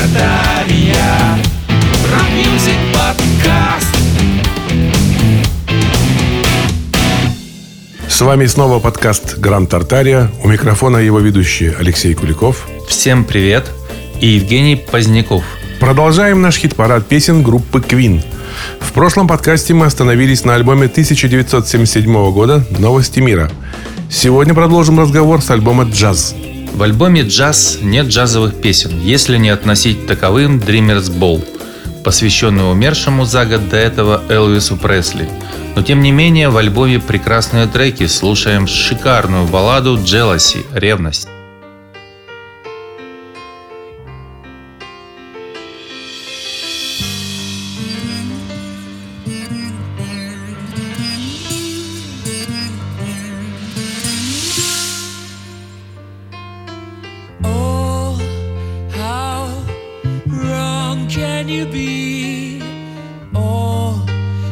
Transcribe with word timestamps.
Тартария 0.00 1.38
rock 2.10 2.40
music 2.40 2.78
podcast 2.94 3.96
С 8.08 8.20
вами 8.22 8.46
снова 8.46 8.78
подкаст 8.78 9.36
«Гранд 9.36 9.68
Тартария». 9.68 10.30
У 10.42 10.48
микрофона 10.48 10.96
его 10.96 11.18
ведущий 11.18 11.74
Алексей 11.78 12.14
Куликов. 12.14 12.66
Всем 12.88 13.24
привет 13.24 13.70
и 14.22 14.28
Евгений 14.28 14.76
Поздняков. 14.76 15.44
Продолжаем 15.80 16.40
наш 16.40 16.56
хит-парад 16.56 17.06
песен 17.06 17.42
группы 17.42 17.80
Queen. 17.80 18.24
В 18.80 18.92
прошлом 18.92 19.28
подкасте 19.28 19.74
мы 19.74 19.84
остановились 19.84 20.46
на 20.46 20.54
альбоме 20.54 20.86
1977 20.86 22.32
года 22.32 22.64
«Новости 22.78 23.20
мира». 23.20 23.50
Сегодня 24.08 24.54
продолжим 24.54 24.98
разговор 24.98 25.42
с 25.42 25.50
альбома 25.50 25.84
«Джаз». 25.84 26.34
В 26.72 26.82
альбоме 26.82 27.22
«Джаз» 27.22 27.78
нет 27.82 28.06
джазовых 28.06 28.60
песен, 28.60 29.00
если 29.00 29.36
не 29.36 29.50
относить 29.50 30.06
таковым 30.06 30.58
«Dreamer's 30.58 31.10
Ball», 31.10 31.44
посвященный 32.02 32.70
умершему 32.70 33.24
за 33.24 33.44
год 33.44 33.68
до 33.68 33.76
этого 33.76 34.22
Элвису 34.28 34.76
Пресли. 34.76 35.28
Но 35.76 35.82
тем 35.82 36.02
не 36.02 36.10
менее 36.10 36.48
в 36.48 36.56
альбоме 36.56 36.98
прекрасные 36.98 37.66
треки, 37.66 38.06
слушаем 38.06 38.66
шикарную 38.66 39.46
балладу 39.46 39.98
«Jealousy»– 39.98 40.64
«Ревность». 40.74 41.28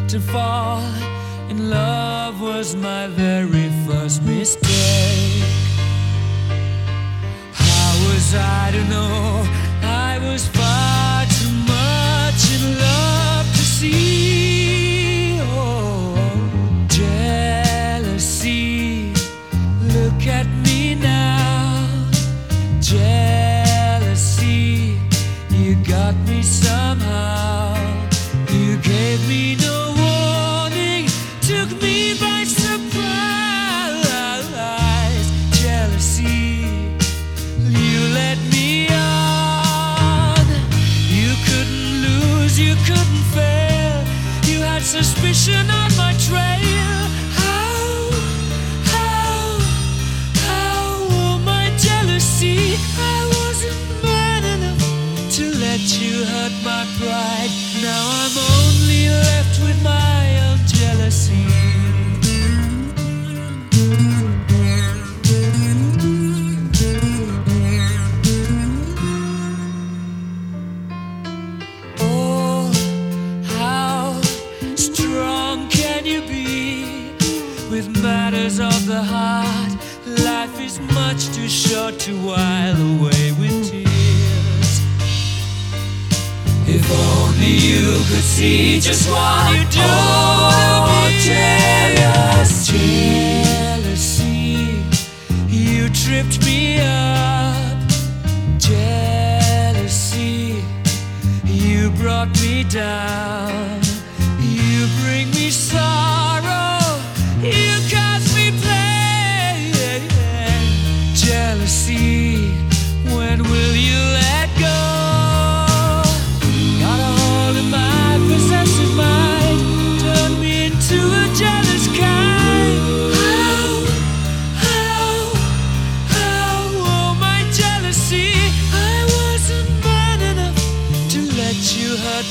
To 0.09 0.20
fall 0.20 0.83
in 1.51 1.69
love 1.69 2.41
was 2.41 2.75
my 2.75 3.09
very 3.09 3.69
first 3.87 4.23
mistake. 4.23 5.42
How 7.53 7.91
was 8.06 8.34
I 8.34 8.70
to 8.73 8.84
know 8.84 9.47
I 9.83 10.19
was 10.23 10.48
far 10.48 11.27
too 11.27 11.53
much 11.75 12.41
in 12.56 12.78
love 12.78 13.47
to 13.53 13.62
see? 13.62 14.28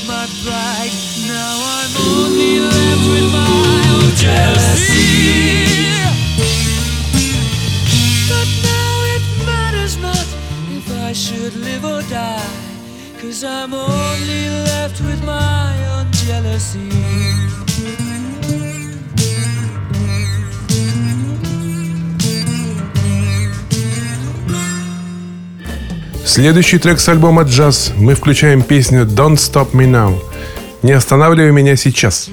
My 0.06 0.26
pride. 0.44 0.92
Now 1.26 1.54
I'm 1.76 1.92
only 2.12 2.60
left 2.60 3.04
with 3.12 3.28
my 3.32 3.78
own 3.94 4.10
jealousy. 4.16 5.58
But 8.28 8.48
now 8.62 8.92
it 9.14 9.24
matters 9.46 9.96
not 9.98 10.26
if 10.76 10.86
I 11.08 11.12
should 11.12 11.54
live 11.56 11.84
or 11.84 12.02
die. 12.10 12.54
Cause 13.20 13.42
I'm 13.42 13.74
only 13.74 14.48
left 14.70 15.00
with 15.00 15.24
my 15.24 15.72
own 15.94 16.12
jealousy. 16.12 17.27
Следующий 26.38 26.78
трек 26.78 27.00
с 27.00 27.08
альбома 27.08 27.42
«Джаз» 27.42 27.92
мы 27.96 28.14
включаем 28.14 28.62
песню 28.62 29.00
«Don't 29.00 29.34
Stop 29.34 29.72
Me 29.72 29.90
Now». 29.90 30.22
«Не 30.84 30.92
останавливай 30.92 31.50
меня 31.50 31.74
сейчас». 31.74 32.30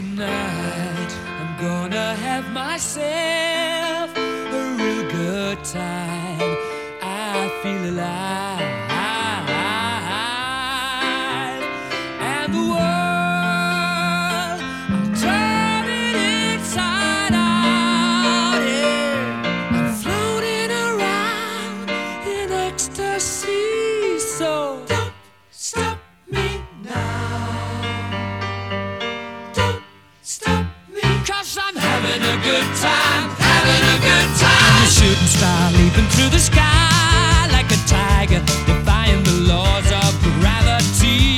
I'm 31.46 31.76
having 31.76 32.24
a 32.24 32.38
good 32.44 32.66
time, 32.82 33.30
having 33.38 33.84
a 33.94 33.98
good 34.02 34.30
time. 34.42 34.82
The 34.82 34.90
shooting 34.90 35.28
star 35.28 35.72
leaping 35.74 36.10
through 36.10 36.30
the 36.30 36.40
sky 36.40 37.48
like 37.52 37.72
a 37.72 37.78
tiger, 37.86 38.42
defying 38.66 39.24
the 39.24 39.54
laws 39.54 39.86
of 39.92 40.20
gravity. 40.42 41.35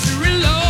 To 0.00 0.16
reload. 0.18 0.63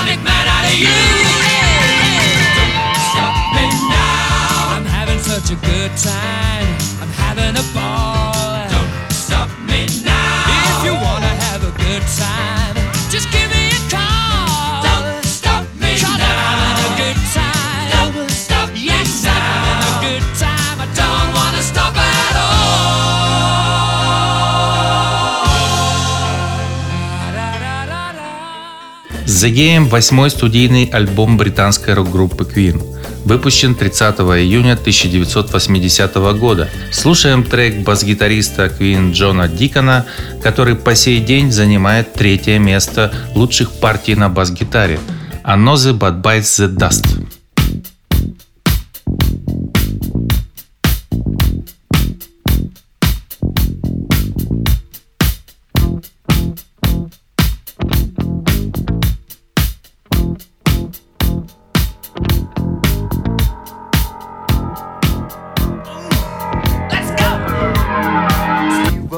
sonic 0.00 0.22
man 0.24 0.46
out 0.48 0.64
of 0.64 0.78
you. 0.78 0.98
Don't 2.56 2.96
stop 3.10 3.34
me 3.56 3.66
now. 3.92 4.76
I'm 4.76 4.86
having 4.86 5.18
such 5.18 5.50
a 5.50 5.56
good 5.56 5.92
time. 5.96 6.68
I'm 7.02 7.12
having 7.24 7.54
a 7.56 7.66
ball. 7.74 8.68
Don't 8.70 9.12
stop 9.12 9.50
me 9.68 9.86
now. 10.02 10.78
If 10.78 10.84
you 10.86 10.94
wanna 10.94 11.34
have 11.44 11.62
a 11.64 11.72
good 11.84 12.02
time. 12.16 12.49
The 29.40 29.50
Game– 29.54 29.88
восьмой 29.88 30.28
студийный 30.28 30.84
альбом 30.84 31.38
британской 31.38 31.94
рок-группы 31.94 32.44
Queen. 32.44 32.82
Выпущен 33.24 33.74
30 33.74 34.16
июня 34.18 34.74
1980 34.74 36.14
года. 36.38 36.68
Слушаем 36.92 37.42
трек 37.44 37.78
бас-гитариста 37.78 38.66
Queen 38.66 39.12
Джона 39.12 39.48
Дикона, 39.48 40.04
который 40.42 40.74
по 40.74 40.94
сей 40.94 41.20
день 41.20 41.50
занимает 41.50 42.12
третье 42.12 42.58
место 42.58 43.14
лучших 43.34 43.72
партий 43.72 44.14
на 44.14 44.28
бас-гитаре– 44.28 45.00
«Another 45.44 45.94
But 45.94 46.20
Bites 46.20 46.58
the 46.58 46.68
Dust». 46.68 47.39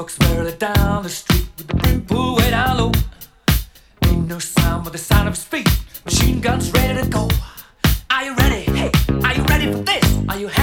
Walks 0.02 0.18
barely 0.18 0.50
down 0.56 1.04
the 1.04 1.08
street 1.08 1.46
with 1.56 1.68
the 1.68 1.76
brim 1.76 2.04
pulled 2.04 2.38
way 2.38 2.50
down 2.50 2.76
low. 2.76 2.92
Ain't 4.06 4.26
no 4.26 4.40
sound 4.40 4.82
but 4.82 4.92
the 4.92 4.98
sound 4.98 5.28
of 5.28 5.36
speed. 5.36 5.68
Machine 6.04 6.40
guns 6.40 6.72
ready 6.72 7.00
to 7.00 7.08
go. 7.08 7.28
Are 8.10 8.24
you 8.24 8.34
ready? 8.34 8.62
Hey, 8.62 8.90
are 9.22 9.34
you 9.36 9.44
ready 9.44 9.70
for 9.70 9.78
this? 9.78 10.04
Are 10.28 10.40
you? 10.40 10.61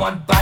one 0.00 0.18
bite. 0.26 0.39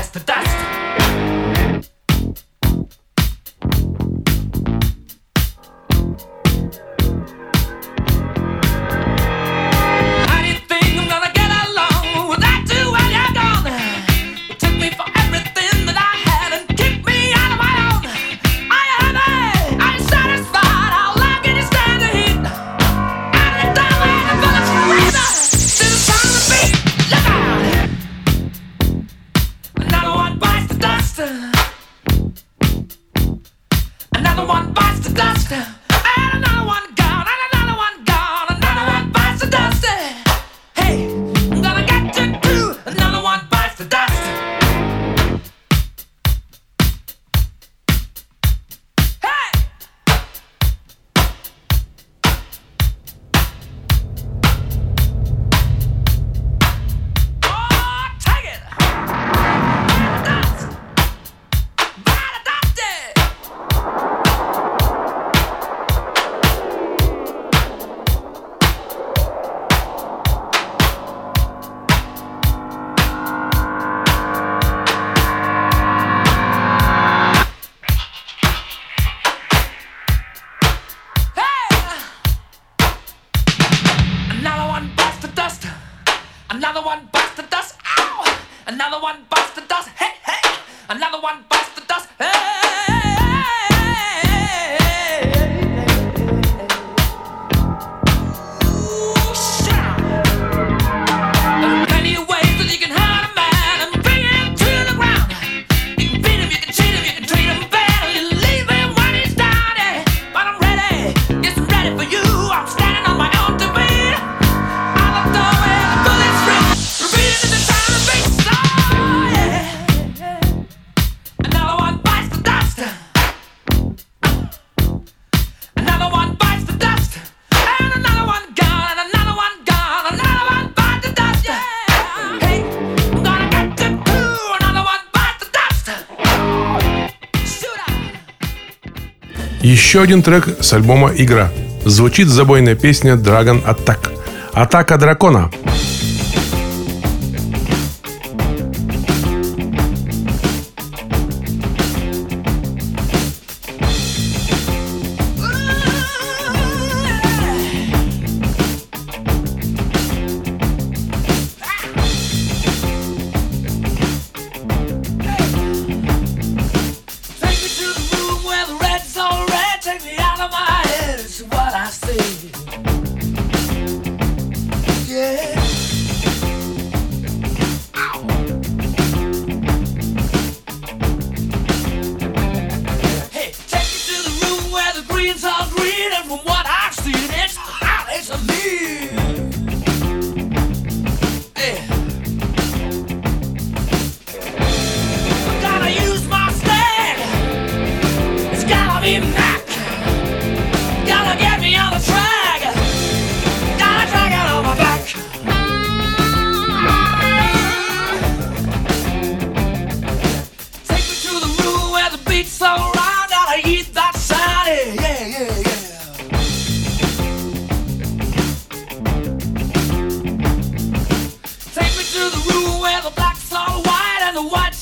Еще 139.88 140.02
один 140.02 140.22
трек 140.22 140.46
с 140.60 140.74
альбома 140.74 141.12
«Игра». 141.16 141.50
Звучит 141.86 142.28
забойная 142.28 142.74
песня 142.74 143.14
«Dragon 143.14 143.64
Attack». 143.64 144.10
Атака 144.52 144.98
дракона. 144.98 145.50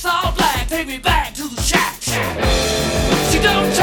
all 0.07 0.33
black. 0.33 0.69
Take 0.69 0.87
me 0.87 0.99
back 0.99 1.35
to 1.35 1.49
the 1.49 1.63
shack. 1.63 2.01
She 3.31 3.39
don't. 3.41 3.76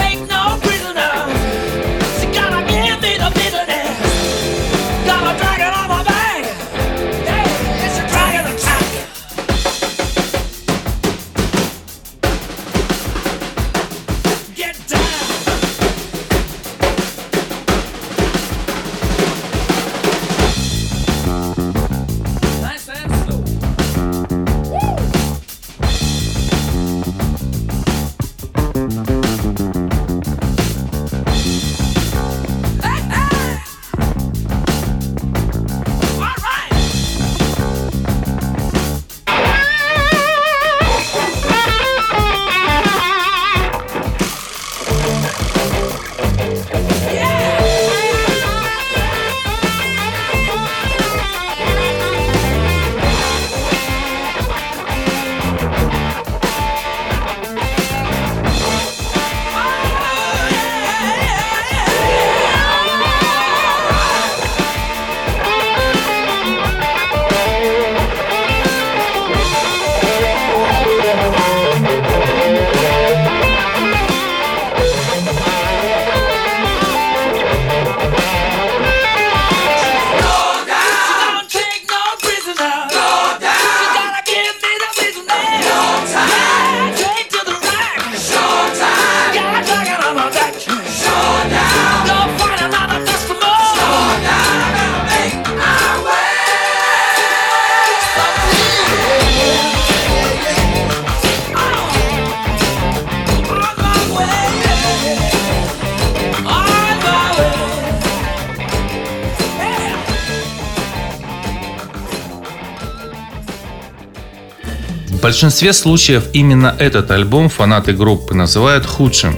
большинстве 115.33 115.73
случаев 115.73 116.25
именно 116.33 116.75
этот 116.77 117.09
альбом 117.09 117.49
фанаты 117.49 117.93
группы 117.93 118.35
называют 118.35 118.85
худшим. 118.85 119.35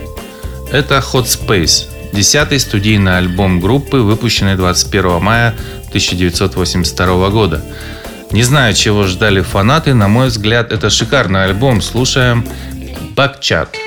Это 0.70 0.96
Hot 0.96 1.24
Space, 1.24 1.88
десятый 2.12 2.60
студийный 2.60 3.18
альбом 3.18 3.62
группы, 3.62 4.00
выпущенный 4.00 4.58
21 4.58 5.22
мая 5.22 5.56
1982 5.88 7.30
года. 7.30 7.64
Не 8.32 8.44
знаю, 8.44 8.74
чего 8.74 9.08
ждали 9.08 9.40
фанаты, 9.40 9.94
на 9.94 10.10
мой 10.10 10.28
взгляд, 10.28 10.74
это 10.74 10.90
шикарный 10.90 11.46
альбом. 11.46 11.82
Слушаем 11.82 12.46
Бакчат. 13.16 13.85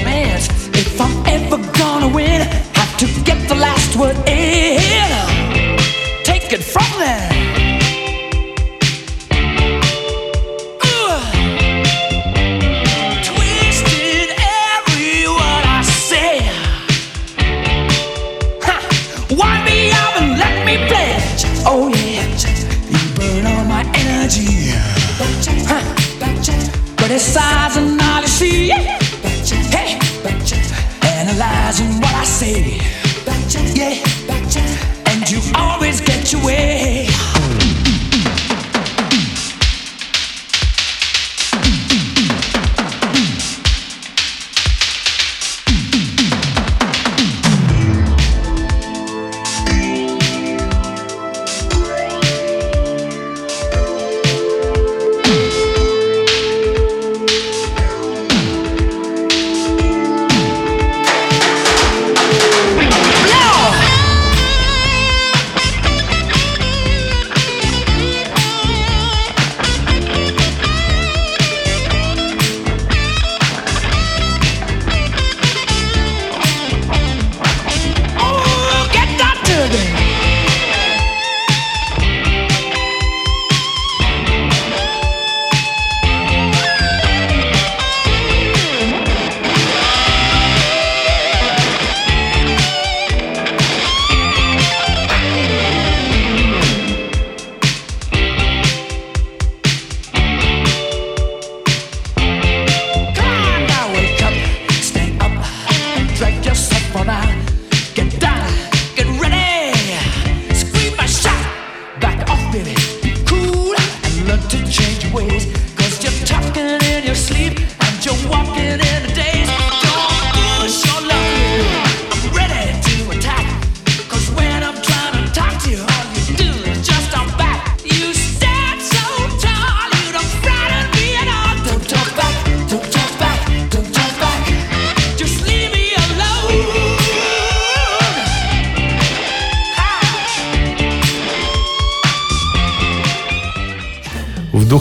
romance. 0.00 0.48
If 0.74 1.00
I'm 1.00 1.26
ever 1.26 1.58
gonna 1.78 2.08
win, 2.08 2.40
have 2.74 2.96
to 2.98 3.06
get 3.24 3.48
the 3.48 3.54
last 3.54 3.96
word 3.96 4.16
in. 4.28 4.39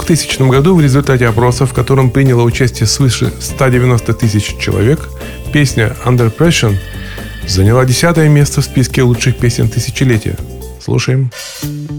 2000 0.05 0.49
году 0.49 0.75
в 0.75 0.81
результате 0.81 1.27
опроса, 1.27 1.65
в 1.65 1.73
котором 1.73 2.09
приняло 2.09 2.43
участие 2.43 2.87
свыше 2.87 3.31
190 3.39 4.13
тысяч 4.13 4.57
человек, 4.57 5.09
песня 5.53 5.95
«Under 6.05 6.35
Pressure» 6.35 6.75
заняла 7.47 7.85
десятое 7.85 8.29
место 8.29 8.61
в 8.61 8.65
списке 8.65 9.03
лучших 9.03 9.37
песен 9.37 9.69
тысячелетия. 9.69 10.35
Слушаем. 10.79 11.31
Слушаем. 11.59 11.98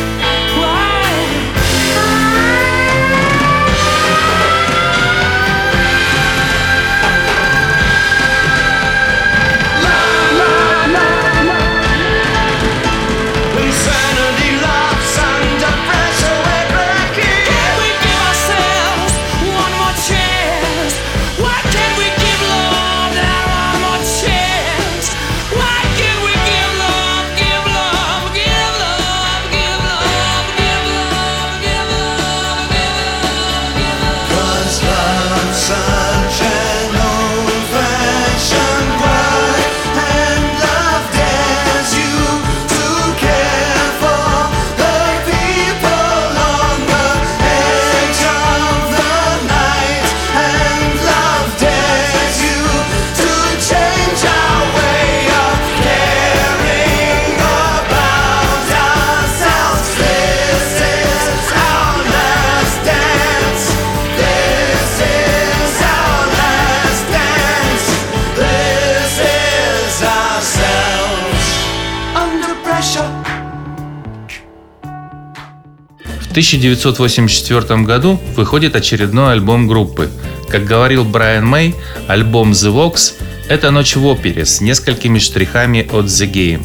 1984 76.41 77.83
году 77.83 78.19
выходит 78.35 78.75
очередной 78.75 79.33
альбом 79.33 79.67
группы. 79.67 80.09
Как 80.49 80.65
говорил 80.65 81.05
Брайан 81.05 81.45
Мэй, 81.45 81.75
альбом 82.07 82.51
The 82.51 82.73
Vox– 82.73 83.13
это 83.47 83.69
ночь 83.69 83.95
в 83.95 84.03
опере 84.07 84.45
с 84.47 84.59
несколькими 84.59 85.19
штрихами 85.19 85.81
от 85.81 86.05
The 86.05 86.31
Game. 86.31 86.63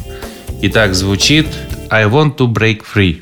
И 0.62 0.70
так 0.70 0.94
звучит 0.94 1.46
«I 1.90 2.06
want 2.06 2.36
to 2.36 2.50
break 2.50 2.84
free». 2.84 3.20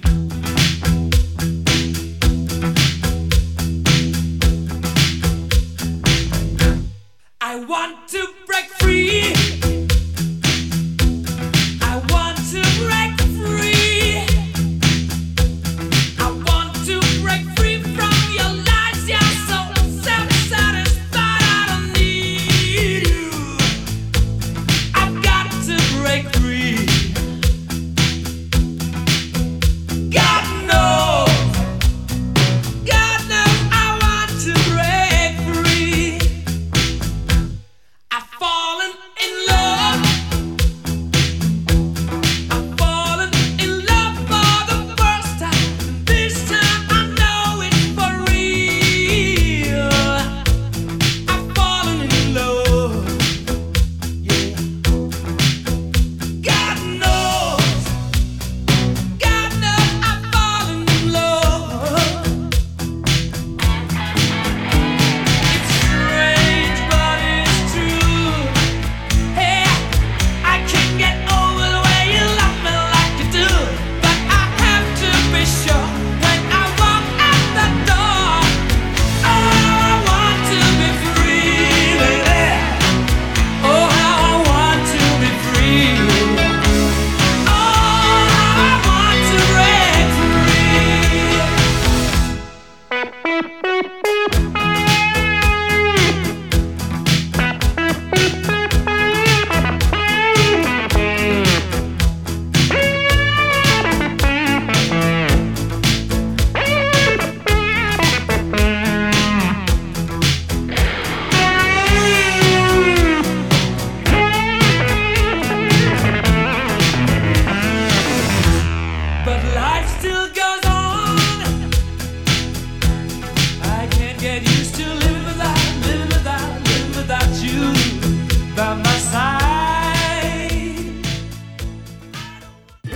I 7.40 7.57
want 7.67 7.97
to 8.12 8.29
break 8.47 8.69
free. 8.81 9.34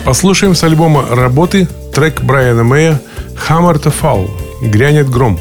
Послушаем 0.09 0.55
с 0.55 0.65
альбома 0.65 1.05
работы 1.11 1.69
трек 1.95 2.23
Брайана 2.23 2.65
Мэя 2.65 2.99
«Hammer 3.47 3.75
to 3.75 3.93
Fall» 3.93 4.31
«Грянет 4.63 5.11
гром». 5.11 5.39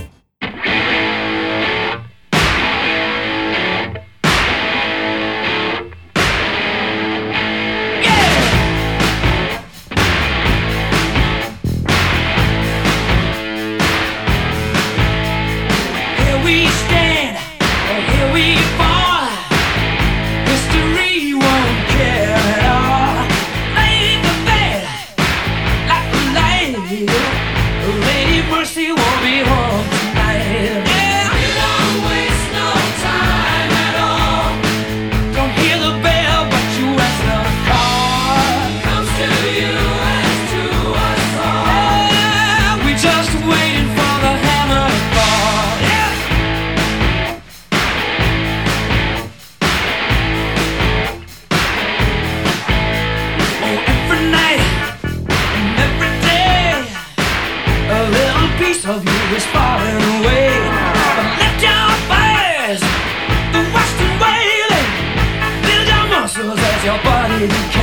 baby 67.49 67.76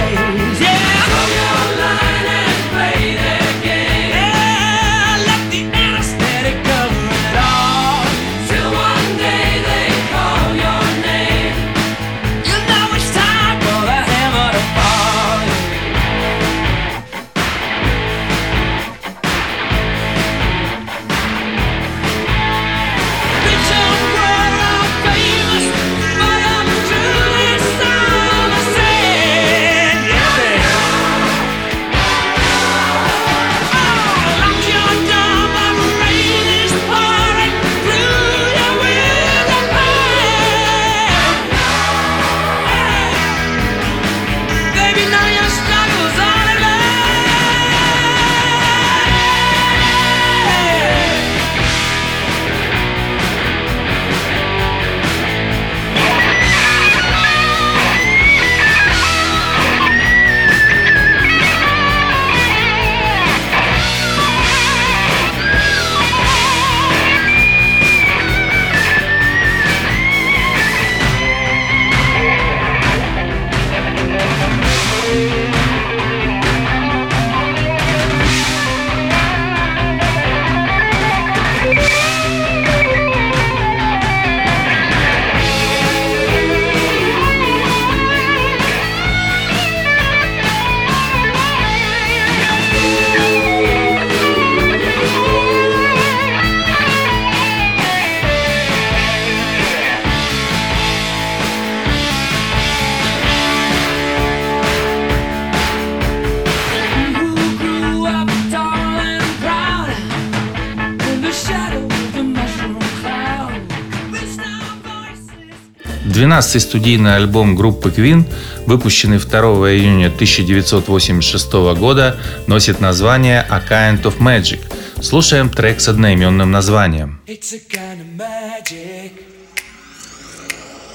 12-й 116.35 116.61
студийный 116.61 117.15
альбом 117.15 117.55
группы 117.55 117.91
Queen, 117.91 118.25
выпущенный 118.67 119.19
2 119.19 119.41
июня 119.71 120.07
1986 120.07 121.53
года, 121.79 122.19
носит 122.49 122.81
название 122.81 123.47
«A 123.49 123.61
Kind 123.61 124.03
of 124.03 124.19
Magic». 124.19 124.61
Слушаем 125.01 125.49
трек 125.49 125.81
с 125.81 125.87
одноименным 125.87 126.51
названием. 126.51 127.21
It's 127.29 127.55
a 127.55 127.61
kind 127.71 128.01
of 128.01 128.17
magic. 128.17 129.13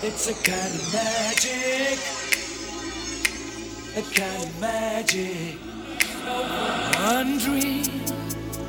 It's 0.04 0.28
a 0.28 0.34
kind 0.44 0.74
of 0.76 0.94
magic. 0.94 2.00
A 3.96 4.02
kind 4.14 4.44
of 4.44 4.50
magic. 4.60 5.58
One 7.00 7.38
dream, 7.38 7.86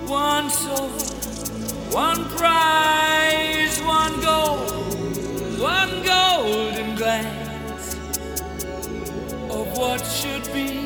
one 0.07 0.49
soul, 0.51 0.91
one 1.91 2.25
prize, 2.37 3.81
one 3.85 4.21
goal, 4.21 4.59
one 5.59 6.00
what 9.81 10.05
should 10.05 10.45
be. 10.53 10.80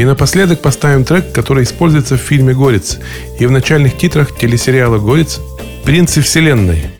И 0.00 0.04
напоследок 0.06 0.62
поставим 0.62 1.04
трек, 1.04 1.30
который 1.30 1.62
используется 1.62 2.16
в 2.16 2.22
фильме 2.22 2.54
«Горец» 2.54 2.98
и 3.38 3.44
в 3.44 3.50
начальных 3.50 3.98
титрах 3.98 4.34
телесериала 4.34 4.98
«Горец. 4.98 5.40
Принцы 5.84 6.22
Вселенной». 6.22 6.99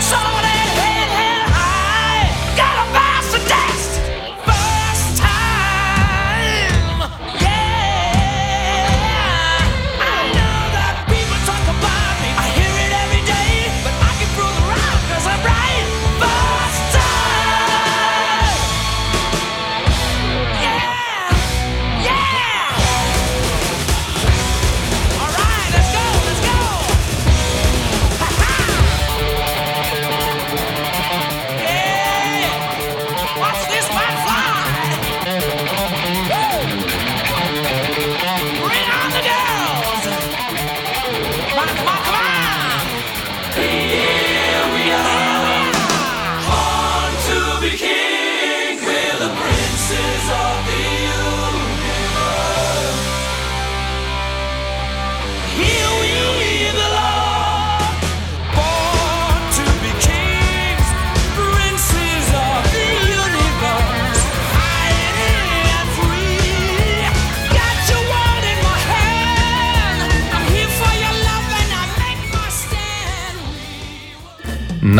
Rush 0.00 0.29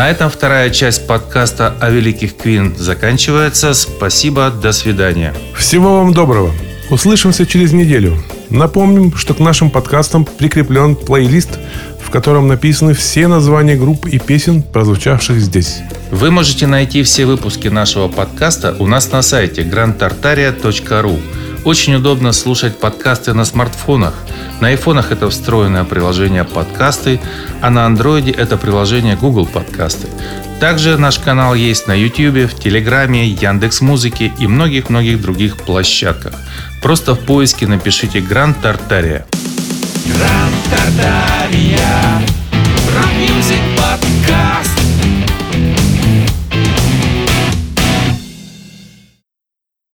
На 0.01 0.09
этом 0.09 0.31
вторая 0.31 0.71
часть 0.71 1.07
подкаста 1.07 1.75
о 1.79 1.91
великих 1.91 2.35
Квин 2.35 2.75
заканчивается. 2.75 3.75
Спасибо, 3.75 4.51
до 4.51 4.73
свидания. 4.73 5.35
Всего 5.55 5.99
вам 5.99 6.15
доброго. 6.15 6.53
Услышимся 6.89 7.45
через 7.45 7.75
неделю. 7.75 8.17
Напомним, 8.49 9.15
что 9.15 9.35
к 9.35 9.41
нашим 9.41 9.69
подкастам 9.69 10.25
прикреплен 10.25 10.97
плейлист, 10.97 11.59
в 12.01 12.09
котором 12.09 12.49
написаны 12.49 12.95
все 12.95 13.29
названия 13.29 13.77
групп 13.77 14.07
и 14.07 14.19
песен, 14.19 14.63
прозвучавших 14.63 15.39
здесь. 15.39 15.81
Вы 16.11 16.31
можете 16.31 16.67
найти 16.67 17.03
все 17.03 17.27
выпуски 17.27 17.69
нашего 17.69 18.09
подкаста 18.09 18.75
у 18.79 18.87
нас 18.87 19.13
на 19.13 19.21
сайте 19.21 19.65
grandtartaria.ru. 19.65 21.21
Очень 21.65 21.97
удобно 21.97 22.33
слушать 22.33 22.79
подкасты 22.79 23.35
на 23.35 23.45
смартфонах– 23.45 24.15
на 24.61 24.69
айфонах 24.69 25.11
это 25.11 25.31
встроенное 25.31 25.85
приложение 25.85 26.45
подкасты, 26.45 27.21
а 27.63 27.71
на 27.71 27.87
андроиде 27.87 28.31
это 28.31 28.57
приложение 28.59 29.17
Google 29.17 29.47
подкасты. 29.47 30.09
Также 30.61 30.99
наш 30.99 31.19
канал 31.19 31.55
есть 31.55 31.87
на 31.87 31.93
YouTube, 31.93 32.51
в 32.51 32.61
Телеграме, 32.61 33.27
Яндекс.Музыке 33.27 34.31
и 34.39 34.47
многих-многих 34.47 35.23
других 35.23 35.57
площадках. 35.57 36.35
Просто 36.83 37.15
в 37.15 37.21
поиске 37.21 37.67
напишите 37.67 38.21
«Гранд 38.21 38.61
Тартария». 38.61 39.25
Гранд 40.05 40.55
Тартария. 40.71 42.23
Рок-мюзик 42.95 43.63
подкаст. 43.77 44.80